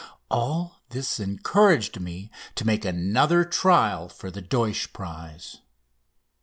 All 0.31 0.81
this 0.89 1.19
encouraged 1.19 1.99
me 1.99 2.31
to 2.55 2.65
make 2.65 2.85
another 2.85 3.45
trial 3.45 4.09
for 4.09 4.31
the 4.31 4.41
Deutsch 4.41 4.91
prize. 4.93 5.57